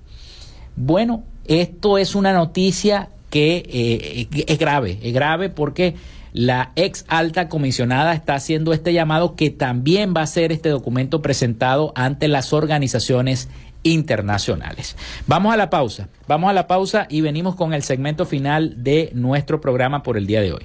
[0.77, 5.95] Bueno, esto es una noticia que eh, es grave, es grave porque
[6.33, 11.23] la ex alta comisionada está haciendo este llamado que también va a ser este documento
[11.23, 13.49] presentado ante las organizaciones
[13.85, 14.97] internacionales.
[15.27, 19.11] Vamos a la pausa, vamos a la pausa y venimos con el segmento final de
[19.15, 20.65] nuestro programa por el día de hoy.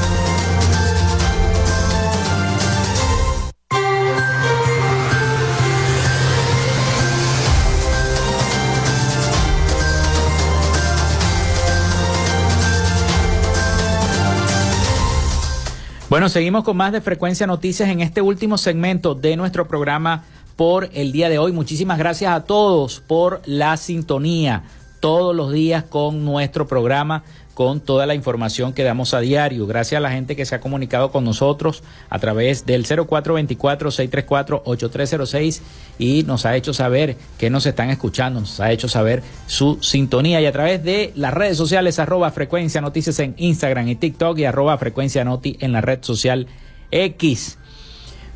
[16.11, 20.25] Bueno, seguimos con más de Frecuencia Noticias en este último segmento de nuestro programa
[20.57, 21.53] por el día de hoy.
[21.53, 24.63] Muchísimas gracias a todos por la sintonía
[24.99, 27.23] todos los días con nuestro programa
[27.53, 29.67] con toda la información que damos a diario.
[29.67, 35.61] Gracias a la gente que se ha comunicado con nosotros a través del 0424-634-8306
[35.99, 40.41] y nos ha hecho saber que nos están escuchando, nos ha hecho saber su sintonía
[40.41, 44.45] y a través de las redes sociales arroba frecuencia noticias en Instagram y TikTok y
[44.45, 46.47] arroba frecuencia noti en la red social
[46.91, 47.57] X.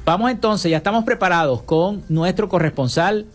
[0.05, 3.25] Vamos entonces, ya estamos preparados con nuestro corresponsal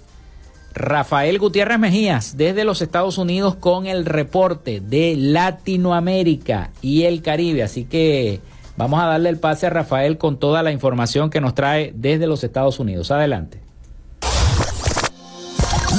[0.74, 7.62] Rafael Gutiérrez Mejías desde los Estados Unidos con el reporte de Latinoamérica y el Caribe.
[7.62, 8.40] Así que
[8.76, 12.26] vamos a darle el pase a Rafael con toda la información que nos trae desde
[12.26, 13.10] los Estados Unidos.
[13.10, 13.60] Adelante.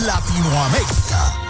[0.05, 1.40] Latinoamérica.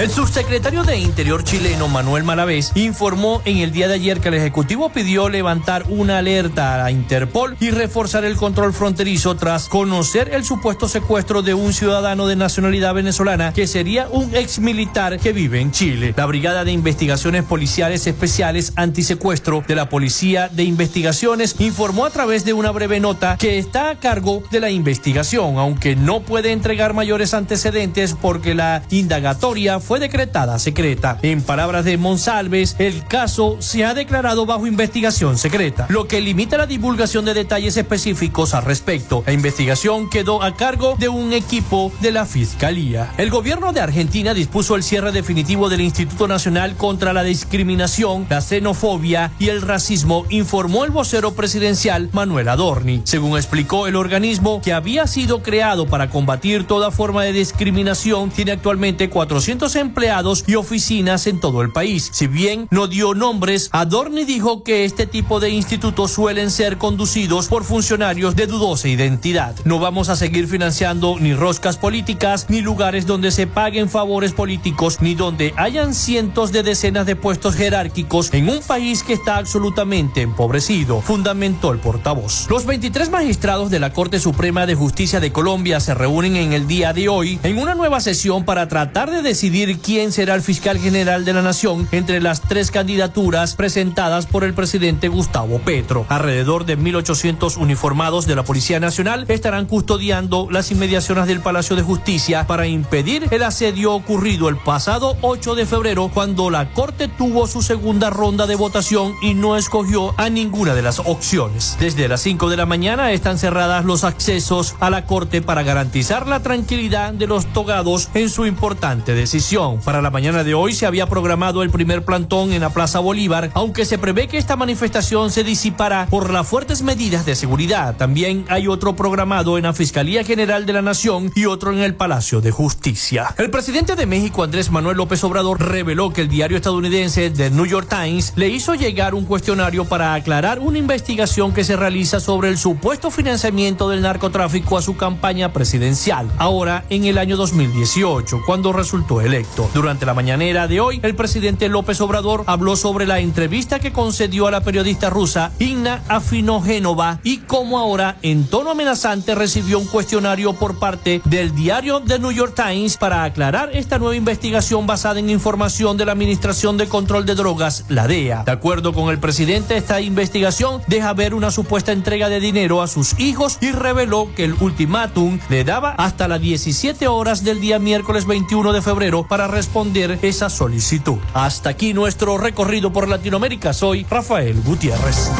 [0.00, 4.34] El subsecretario de Interior chileno, Manuel Malavés, informó en el día de ayer que el
[4.34, 10.30] Ejecutivo pidió levantar una alerta a la Interpol y reforzar el control fronterizo tras conocer
[10.32, 15.34] el supuesto secuestro de un ciudadano de nacionalidad venezolana que sería un ex militar que
[15.34, 16.14] vive en Chile.
[16.16, 22.46] La Brigada de Investigaciones Policiales Especiales Antisecuestro de la Policía de Investigaciones informó a través
[22.46, 26.94] de una breve nota que está a cargo de la investigación, aunque no puede entregar
[26.94, 31.18] mayores antecedentes porque la indagatoria fue decretada secreta.
[31.22, 36.58] En palabras de Monsalves, el caso se ha declarado bajo investigación secreta, lo que limita
[36.58, 39.24] la divulgación de detalles específicos al respecto.
[39.26, 43.12] La investigación quedó a cargo de un equipo de la Fiscalía.
[43.16, 48.40] El gobierno de Argentina dispuso el cierre definitivo del Instituto Nacional contra la Discriminación, la
[48.40, 53.02] Xenofobia y el Racismo, informó el vocero presidencial Manuel Adorni.
[53.04, 58.52] Según explicó el organismo que había sido creado para combatir toda forma de discriminación, tiene
[58.52, 62.10] actualmente 400 empleados y oficinas en todo el país.
[62.12, 67.48] Si bien no dio nombres, Adorni dijo que este tipo de institutos suelen ser conducidos
[67.48, 69.56] por funcionarios de dudosa identidad.
[69.64, 74.98] No vamos a seguir financiando ni roscas políticas, ni lugares donde se paguen favores políticos,
[75.00, 80.22] ni donde hayan cientos de decenas de puestos jerárquicos en un país que está absolutamente
[80.22, 82.46] empobrecido, fundamentó el portavoz.
[82.48, 86.66] Los 23 magistrados de la Corte Suprema de Justicia de Colombia se reúnen en el
[86.66, 90.78] día de hoy en una nueva sesión para tratar de decidir quién será el fiscal
[90.78, 96.06] general de la nación entre las tres candidaturas presentadas por el presidente Gustavo Petro.
[96.08, 101.82] Alrededor de 1.800 uniformados de la Policía Nacional estarán custodiando las inmediaciones del Palacio de
[101.82, 107.46] Justicia para impedir el asedio ocurrido el pasado 8 de febrero cuando la Corte tuvo
[107.46, 111.76] su segunda ronda de votación y no escogió a ninguna de las opciones.
[111.78, 116.26] Desde las 5 de la mañana están cerradas los accesos a la Corte para garantizar
[116.26, 119.59] la tranquilidad de los togados en su importante decisión.
[119.84, 123.50] Para la mañana de hoy se había programado el primer plantón en la Plaza Bolívar,
[123.52, 127.94] aunque se prevé que esta manifestación se disipará por las fuertes medidas de seguridad.
[127.96, 131.94] También hay otro programado en la Fiscalía General de la Nación y otro en el
[131.94, 133.34] Palacio de Justicia.
[133.36, 137.66] El presidente de México, Andrés Manuel López Obrador, reveló que el diario estadounidense The New
[137.66, 142.48] York Times le hizo llegar un cuestionario para aclarar una investigación que se realiza sobre
[142.48, 148.72] el supuesto financiamiento del narcotráfico a su campaña presidencial, ahora en el año 2018, cuando
[148.72, 149.39] resultó electo.
[149.74, 154.46] Durante la mañanera de hoy, el presidente López Obrador habló sobre la entrevista que concedió
[154.46, 160.52] a la periodista rusa Inna Afinogénova y cómo ahora, en tono amenazante, recibió un cuestionario
[160.54, 165.30] por parte del diario The New York Times para aclarar esta nueva investigación basada en
[165.30, 168.44] información de la Administración de Control de Drogas, la DEA.
[168.44, 172.88] De acuerdo con el presidente, esta investigación deja ver una supuesta entrega de dinero a
[172.88, 177.78] sus hijos y reveló que el ultimátum le daba hasta las 17 horas del día
[177.78, 181.18] miércoles 21 de febrero para responder esa solicitud.
[181.34, 183.72] Hasta aquí nuestro recorrido por Latinoamérica.
[183.72, 185.30] Soy Rafael Gutiérrez.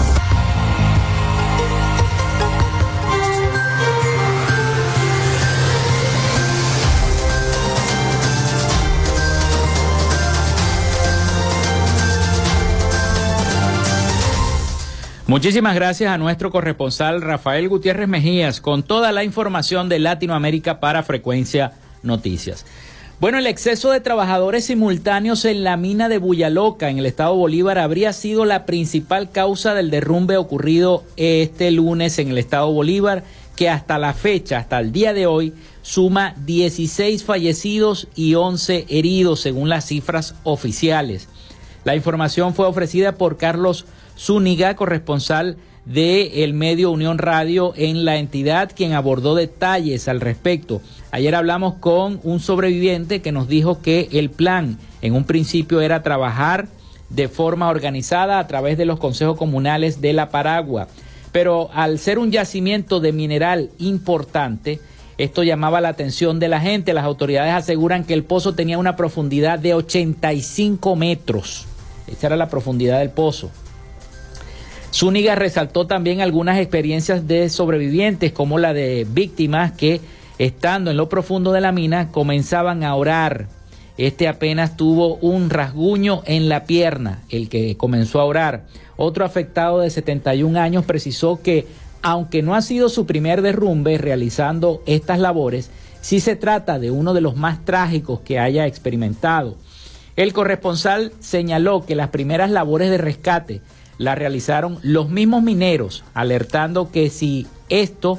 [15.26, 21.02] Muchísimas gracias a nuestro corresponsal Rafael Gutiérrez Mejías con toda la información de Latinoamérica para
[21.02, 21.72] Frecuencia
[22.04, 22.64] Noticias.
[23.20, 27.78] Bueno, el exceso de trabajadores simultáneos en la mina de Buyaloca, en el estado Bolívar,
[27.78, 33.22] habría sido la principal causa del derrumbe ocurrido este lunes en el estado Bolívar,
[33.56, 35.52] que hasta la fecha, hasta el día de hoy,
[35.82, 41.28] suma 16 fallecidos y 11 heridos, según las cifras oficiales.
[41.84, 43.84] La información fue ofrecida por Carlos
[44.18, 45.58] Zúñiga, corresponsal
[45.92, 50.80] de el medio Unión Radio en la entidad, quien abordó detalles al respecto.
[51.10, 56.04] Ayer hablamos con un sobreviviente que nos dijo que el plan en un principio era
[56.04, 56.68] trabajar
[57.08, 60.86] de forma organizada a través de los consejos comunales de la Paragua.
[61.32, 64.78] Pero al ser un yacimiento de mineral importante,
[65.18, 66.94] esto llamaba la atención de la gente.
[66.94, 71.66] Las autoridades aseguran que el pozo tenía una profundidad de 85 metros.
[72.06, 73.50] Esa era la profundidad del pozo.
[74.92, 80.00] Zúñiga resaltó también algunas experiencias de sobrevivientes, como la de víctimas que,
[80.38, 83.46] estando en lo profundo de la mina, comenzaban a orar.
[83.98, 88.64] Este apenas tuvo un rasguño en la pierna, el que comenzó a orar.
[88.96, 91.66] Otro afectado de 71 años precisó que,
[92.02, 95.70] aunque no ha sido su primer derrumbe realizando estas labores,
[96.00, 99.56] sí se trata de uno de los más trágicos que haya experimentado.
[100.16, 103.60] El corresponsal señaló que las primeras labores de rescate
[104.00, 108.18] la realizaron los mismos mineros, alertando que si esto,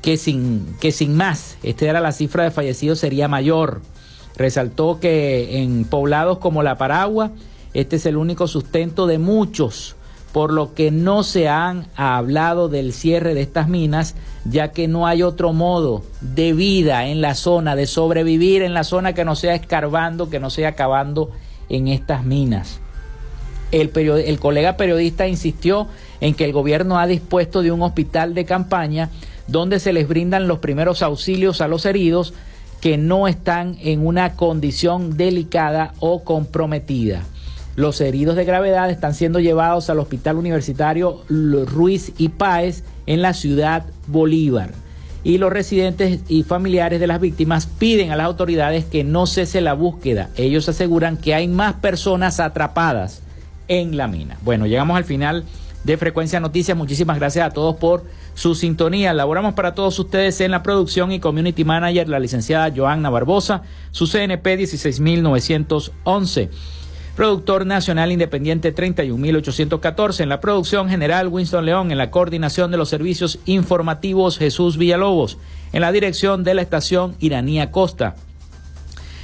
[0.00, 3.82] que sin, que sin más, esta era la cifra de fallecidos, sería mayor.
[4.38, 7.30] Resaltó que en poblados como La Paragua,
[7.74, 9.96] este es el único sustento de muchos,
[10.32, 14.14] por lo que no se han hablado del cierre de estas minas,
[14.46, 18.82] ya que no hay otro modo de vida en la zona, de sobrevivir en la
[18.82, 21.32] zona que no sea escarbando, que no sea acabando
[21.68, 22.81] en estas minas.
[23.72, 25.88] El, colega periodista insistió
[26.20, 29.08] en que el gobierno ha dispuesto de un hospital de campaña
[29.48, 32.34] donde se les brindan los primeros auxilios a los heridos
[32.82, 37.22] que no están en una condición delicada o comprometida.
[37.74, 43.32] Los heridos de gravedad están siendo llevados al Hospital Universitario Ruiz y Páez en la
[43.32, 44.72] ciudad Bolívar.
[45.24, 49.62] Y los residentes y familiares de las víctimas piden a las autoridades que no cese
[49.62, 50.28] la búsqueda.
[50.36, 53.22] Ellos aseguran que hay más personas atrapadas
[53.80, 54.36] en la mina.
[54.42, 55.44] Bueno, llegamos al final
[55.84, 56.76] de Frecuencia Noticias.
[56.76, 58.04] Muchísimas gracias a todos por
[58.34, 59.14] su sintonía.
[59.14, 64.06] Laboramos para todos ustedes en la producción y community manager, la licenciada Joanna Barbosa, su
[64.06, 66.50] CNP 16911.
[67.16, 70.22] Productor Nacional Independiente 31814.
[70.22, 71.90] En la producción general Winston León.
[71.90, 75.38] En la coordinación de los servicios informativos Jesús Villalobos.
[75.72, 78.16] En la dirección de la estación Iranía Costa.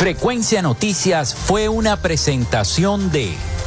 [0.00, 3.34] Frecuencia Noticias fue una presentación de